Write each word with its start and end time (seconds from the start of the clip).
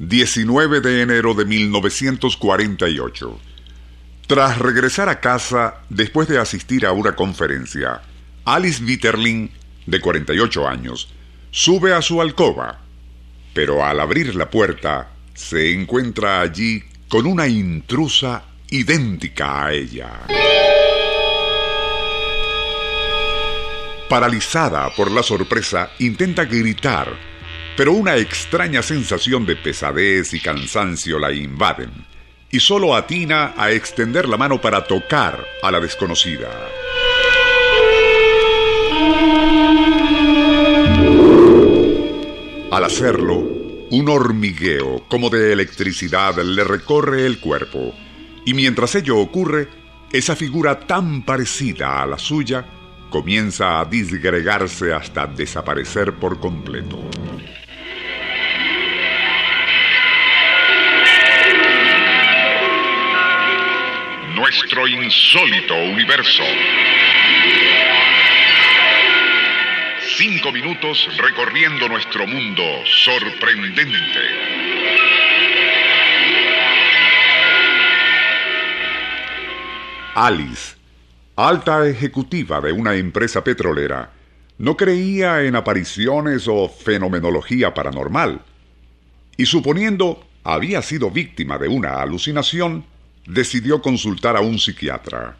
19 0.00 0.80
de 0.80 1.02
enero 1.02 1.34
de 1.34 1.44
1948. 1.44 3.38
Tras 4.26 4.58
regresar 4.58 5.10
a 5.10 5.20
casa 5.20 5.82
después 5.90 6.26
de 6.26 6.38
asistir 6.38 6.86
a 6.86 6.92
una 6.92 7.14
conferencia, 7.14 8.00
Alice 8.46 8.82
Witterling, 8.82 9.50
de 9.84 10.00
48 10.00 10.66
años, 10.66 11.12
sube 11.50 11.92
a 11.92 12.00
su 12.00 12.22
alcoba, 12.22 12.80
pero 13.52 13.84
al 13.84 14.00
abrir 14.00 14.34
la 14.36 14.48
puerta 14.48 15.10
se 15.34 15.70
encuentra 15.74 16.40
allí 16.40 16.82
con 17.06 17.26
una 17.26 17.46
intrusa 17.46 18.44
idéntica 18.70 19.66
a 19.66 19.72
ella. 19.74 20.20
Paralizada 24.08 24.94
por 24.96 25.10
la 25.10 25.22
sorpresa, 25.22 25.90
intenta 25.98 26.46
gritar, 26.46 27.29
pero 27.76 27.92
una 27.92 28.16
extraña 28.16 28.82
sensación 28.82 29.46
de 29.46 29.56
pesadez 29.56 30.34
y 30.34 30.40
cansancio 30.40 31.18
la 31.18 31.32
invaden, 31.32 31.90
y 32.50 32.60
solo 32.60 32.94
atina 32.94 33.54
a 33.56 33.70
extender 33.70 34.28
la 34.28 34.36
mano 34.36 34.60
para 34.60 34.84
tocar 34.84 35.44
a 35.62 35.70
la 35.70 35.80
desconocida. 35.80 36.48
Al 42.70 42.84
hacerlo, 42.84 43.38
un 43.90 44.08
hormigueo 44.08 45.04
como 45.08 45.28
de 45.28 45.52
electricidad 45.52 46.36
le 46.36 46.64
recorre 46.64 47.26
el 47.26 47.40
cuerpo, 47.40 47.94
y 48.44 48.54
mientras 48.54 48.94
ello 48.94 49.18
ocurre, 49.18 49.68
esa 50.12 50.36
figura 50.36 50.80
tan 50.80 51.24
parecida 51.24 52.02
a 52.02 52.06
la 52.06 52.18
suya 52.18 52.64
comienza 53.10 53.80
a 53.80 53.84
disgregarse 53.84 54.92
hasta 54.92 55.26
desaparecer 55.26 56.14
por 56.14 56.38
completo. 56.40 56.98
Nuestro 64.50 64.88
insólito 64.88 65.76
universo. 65.76 66.42
Cinco 70.16 70.50
minutos 70.50 71.08
recorriendo 71.18 71.88
nuestro 71.88 72.26
mundo 72.26 72.64
sorprendente. 72.84 74.18
Alice, 80.16 80.74
alta 81.36 81.86
ejecutiva 81.86 82.60
de 82.60 82.72
una 82.72 82.96
empresa 82.96 83.44
petrolera, 83.44 84.10
no 84.58 84.76
creía 84.76 85.44
en 85.44 85.54
apariciones 85.54 86.48
o 86.48 86.68
fenomenología 86.68 87.72
paranormal, 87.72 88.42
y 89.36 89.46
suponiendo 89.46 90.26
había 90.42 90.82
sido 90.82 91.08
víctima 91.12 91.56
de 91.56 91.68
una 91.68 92.02
alucinación, 92.02 92.84
decidió 93.32 93.82
consultar 93.82 94.36
a 94.36 94.40
un 94.40 94.58
psiquiatra. 94.58 95.36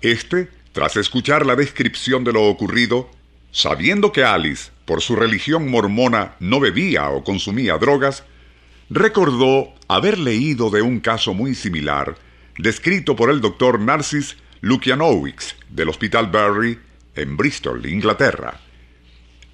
Este, 0.00 0.50
tras 0.72 0.96
escuchar 0.96 1.46
la 1.46 1.56
descripción 1.56 2.24
de 2.24 2.32
lo 2.32 2.44
ocurrido, 2.44 3.10
Sabiendo 3.54 4.10
que 4.10 4.24
Alice, 4.24 4.72
por 4.84 5.00
su 5.00 5.14
religión 5.14 5.70
mormona, 5.70 6.34
no 6.40 6.58
bebía 6.58 7.08
o 7.10 7.22
consumía 7.22 7.78
drogas, 7.78 8.24
recordó 8.90 9.72
haber 9.86 10.18
leído 10.18 10.70
de 10.70 10.82
un 10.82 10.98
caso 10.98 11.34
muy 11.34 11.54
similar, 11.54 12.16
descrito 12.58 13.14
por 13.14 13.30
el 13.30 13.40
doctor 13.40 13.78
Narcis 13.78 14.36
Lukianowicz 14.60 15.54
del 15.70 15.88
Hospital 15.88 16.32
Barry 16.32 16.80
en 17.14 17.36
Bristol, 17.36 17.86
Inglaterra. 17.86 18.60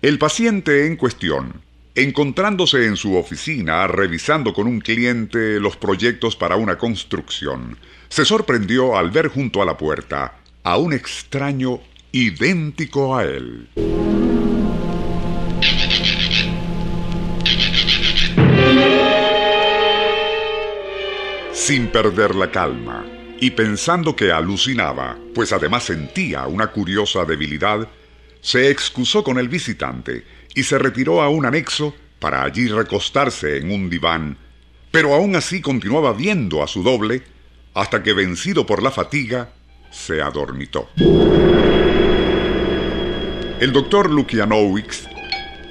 El 0.00 0.18
paciente 0.18 0.86
en 0.86 0.96
cuestión, 0.96 1.59
encontrándose 1.94 2.86
en 2.86 2.96
su 2.96 3.16
oficina 3.16 3.86
revisando 3.86 4.52
con 4.52 4.66
un 4.66 4.80
cliente 4.80 5.58
los 5.60 5.76
proyectos 5.76 6.36
para 6.36 6.56
una 6.56 6.78
construcción, 6.78 7.78
se 8.08 8.24
sorprendió 8.24 8.96
al 8.96 9.10
ver 9.10 9.28
junto 9.28 9.62
a 9.62 9.64
la 9.64 9.76
puerta 9.76 10.36
a 10.62 10.76
un 10.76 10.92
extraño 10.92 11.80
idéntico 12.12 13.16
a 13.16 13.24
él. 13.24 13.68
Sin 21.52 21.88
perder 21.88 22.34
la 22.34 22.50
calma 22.50 23.06
y 23.40 23.50
pensando 23.50 24.16
que 24.16 24.32
alucinaba, 24.32 25.16
pues 25.34 25.52
además 25.52 25.84
sentía 25.84 26.46
una 26.46 26.68
curiosa 26.68 27.24
debilidad, 27.24 27.88
se 28.40 28.70
excusó 28.70 29.22
con 29.22 29.38
el 29.38 29.48
visitante 29.48 30.24
y 30.54 30.62
se 30.64 30.78
retiró 30.78 31.22
a 31.22 31.28
un 31.28 31.46
anexo 31.46 31.94
para 32.18 32.44
allí 32.44 32.68
recostarse 32.68 33.58
en 33.58 33.70
un 33.70 33.88
diván, 33.90 34.36
pero 34.90 35.14
aún 35.14 35.36
así 35.36 35.60
continuaba 35.60 36.12
viendo 36.12 36.62
a 36.62 36.68
su 36.68 36.82
doble 36.82 37.22
hasta 37.74 38.02
que 38.02 38.12
vencido 38.12 38.66
por 38.66 38.82
la 38.82 38.90
fatiga, 38.90 39.52
se 39.90 40.20
adormitó. 40.20 40.88
El 43.60 43.72
doctor 43.72 44.10
Lukianowicz, 44.10 45.06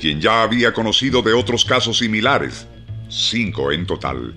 quien 0.00 0.20
ya 0.20 0.42
había 0.42 0.72
conocido 0.72 1.22
de 1.22 1.32
otros 1.32 1.64
casos 1.64 1.98
similares, 1.98 2.66
cinco 3.08 3.72
en 3.72 3.86
total, 3.86 4.34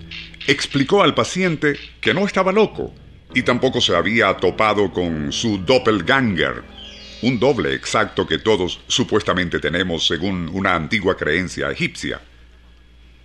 explicó 0.48 1.04
al 1.04 1.14
paciente 1.14 1.78
que 2.00 2.14
no 2.14 2.26
estaba 2.26 2.52
loco 2.52 2.94
y 3.34 3.44
tampoco 3.44 3.82
se 3.82 3.96
había 3.96 4.36
topado 4.38 4.92
con 4.92 5.32
su 5.32 5.58
doppelganger, 5.60 6.64
un 7.22 7.40
doble 7.40 7.74
exacto 7.74 8.28
que 8.28 8.40
todos 8.40 8.80
supuestamente 8.88 9.60
tenemos 9.60 10.08
según 10.08 10.50
una 10.54 10.76
antigua 10.76 11.16
creencia 11.16 11.72
egipcia. 11.72 12.22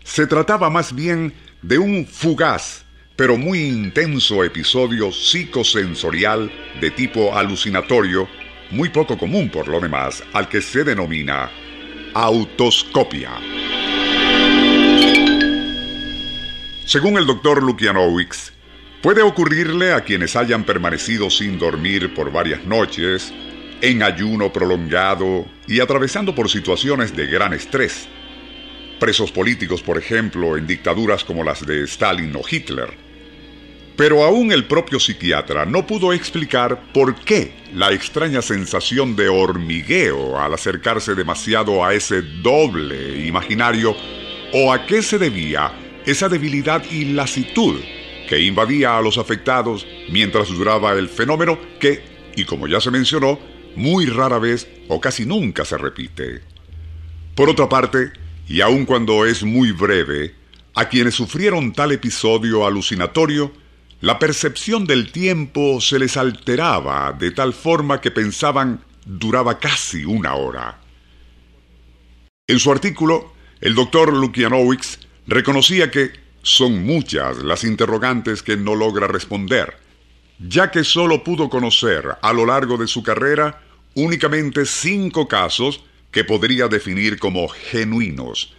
Se 0.04 0.26
trataba 0.26 0.70
más 0.70 0.94
bien 0.94 1.32
de 1.62 1.78
un 1.78 2.06
fugaz 2.06 2.86
pero 3.16 3.38
muy 3.38 3.60
intenso 3.60 4.44
episodio 4.44 5.10
psicosensorial 5.10 6.52
de 6.80 6.90
tipo 6.90 7.34
alucinatorio, 7.34 8.28
muy 8.70 8.90
poco 8.90 9.16
común 9.16 9.48
por 9.48 9.68
lo 9.68 9.80
demás, 9.80 10.22
al 10.34 10.48
que 10.48 10.60
se 10.60 10.84
denomina 10.84 11.50
autoscopia. 12.12 13.30
Según 16.84 17.16
el 17.16 17.26
doctor 17.26 17.62
Lukianowicz, 17.62 18.52
puede 19.02 19.22
ocurrirle 19.22 19.92
a 19.92 20.02
quienes 20.02 20.36
hayan 20.36 20.64
permanecido 20.64 21.30
sin 21.30 21.58
dormir 21.58 22.14
por 22.14 22.30
varias 22.30 22.64
noches, 22.64 23.32
en 23.80 24.02
ayuno 24.02 24.52
prolongado 24.52 25.46
y 25.66 25.80
atravesando 25.80 26.34
por 26.34 26.48
situaciones 26.48 27.14
de 27.16 27.26
gran 27.26 27.52
estrés. 27.52 28.08
Presos 29.00 29.30
políticos, 29.30 29.82
por 29.82 29.98
ejemplo, 29.98 30.56
en 30.56 30.66
dictaduras 30.66 31.24
como 31.24 31.44
las 31.44 31.66
de 31.66 31.84
Stalin 31.84 32.34
o 32.36 32.42
Hitler 32.48 33.06
pero 33.96 34.24
aún 34.24 34.52
el 34.52 34.66
propio 34.66 35.00
psiquiatra 35.00 35.64
no 35.64 35.86
pudo 35.86 36.12
explicar 36.12 36.92
por 36.92 37.14
qué 37.14 37.52
la 37.74 37.92
extraña 37.92 38.42
sensación 38.42 39.16
de 39.16 39.28
hormigueo 39.28 40.38
al 40.38 40.52
acercarse 40.52 41.14
demasiado 41.14 41.84
a 41.84 41.94
ese 41.94 42.20
doble 42.42 43.26
imaginario 43.26 43.96
o 44.52 44.72
a 44.72 44.86
qué 44.86 45.02
se 45.02 45.18
debía 45.18 45.72
esa 46.04 46.28
debilidad 46.28 46.84
y 46.90 47.06
lasitud 47.06 47.80
que 48.28 48.40
invadía 48.40 48.98
a 48.98 49.00
los 49.00 49.18
afectados 49.18 49.86
mientras 50.10 50.48
duraba 50.48 50.92
el 50.92 51.08
fenómeno 51.08 51.58
que, 51.80 52.02
y 52.36 52.44
como 52.44 52.66
ya 52.66 52.80
se 52.80 52.90
mencionó, 52.90 53.38
muy 53.76 54.06
rara 54.06 54.38
vez 54.38 54.68
o 54.88 55.00
casi 55.00 55.26
nunca 55.26 55.64
se 55.64 55.78
repite. 55.78 56.42
Por 57.34 57.50
otra 57.50 57.68
parte, 57.68 58.12
y 58.48 58.60
aun 58.60 58.84
cuando 58.84 59.24
es 59.26 59.42
muy 59.42 59.72
breve, 59.72 60.34
a 60.74 60.88
quienes 60.88 61.14
sufrieron 61.14 61.72
tal 61.72 61.92
episodio 61.92 62.66
alucinatorio, 62.66 63.52
la 64.00 64.18
percepción 64.18 64.86
del 64.86 65.10
tiempo 65.10 65.80
se 65.80 65.98
les 65.98 66.16
alteraba 66.16 67.12
de 67.12 67.30
tal 67.30 67.54
forma 67.54 68.00
que 68.00 68.10
pensaban 68.10 68.84
duraba 69.04 69.58
casi 69.58 70.04
una 70.04 70.34
hora. 70.34 70.78
En 72.46 72.58
su 72.58 72.70
artículo, 72.70 73.32
el 73.60 73.74
doctor 73.74 74.12
Lukianowicz 74.12 74.98
reconocía 75.26 75.90
que 75.90 76.12
son 76.42 76.84
muchas 76.84 77.38
las 77.38 77.64
interrogantes 77.64 78.42
que 78.42 78.56
no 78.56 78.74
logra 78.74 79.08
responder, 79.08 79.76
ya 80.38 80.70
que 80.70 80.84
solo 80.84 81.24
pudo 81.24 81.48
conocer 81.48 82.16
a 82.20 82.32
lo 82.32 82.46
largo 82.46 82.76
de 82.76 82.86
su 82.86 83.02
carrera 83.02 83.62
únicamente 83.96 84.64
cinco 84.66 85.26
casos 85.26 85.82
que 86.12 86.22
podría 86.22 86.68
definir 86.68 87.18
como 87.18 87.48
genuinos. 87.48 88.54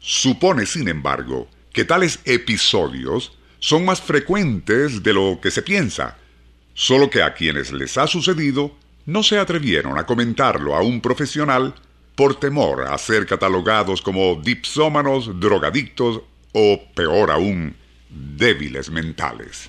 Supone, 0.00 0.66
sin 0.66 0.88
embargo, 0.88 1.48
que 1.72 1.84
tales 1.84 2.18
episodios 2.24 3.38
son 3.60 3.84
más 3.84 4.00
frecuentes 4.00 5.02
de 5.02 5.12
lo 5.12 5.38
que 5.40 5.52
se 5.52 5.62
piensa, 5.62 6.18
solo 6.74 7.08
que 7.08 7.22
a 7.22 7.34
quienes 7.34 7.70
les 7.70 7.96
ha 7.96 8.08
sucedido 8.08 8.76
no 9.06 9.22
se 9.22 9.38
atrevieron 9.38 9.98
a 9.98 10.06
comentarlo 10.06 10.74
a 10.74 10.82
un 10.82 11.00
profesional 11.00 11.74
por 12.14 12.38
temor 12.38 12.82
a 12.88 12.98
ser 12.98 13.26
catalogados 13.26 14.02
como 14.02 14.40
dipsómanos, 14.42 15.38
drogadictos 15.38 16.22
o, 16.52 16.80
peor 16.94 17.30
aún, 17.30 17.76
débiles 18.08 18.90
mentales. 18.90 19.68